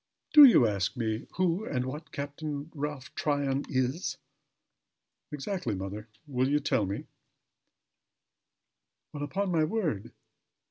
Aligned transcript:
"Do 0.33 0.45
you 0.45 0.65
ask 0.65 0.97
me 0.97 1.27
who 1.35 1.63
and 1.63 1.85
what 1.85 2.11
Captain 2.11 2.71
Ralph 2.73 3.13
Tryon 3.13 3.65
is?" 3.69 4.17
"Exactly, 5.31 5.75
mother. 5.75 6.07
Will 6.25 6.49
you 6.49 6.59
tell 6.59 6.87
me?" 6.87 7.05
"Well! 9.13 9.21
upon 9.21 9.51
my 9.51 9.63
word! 9.63 10.11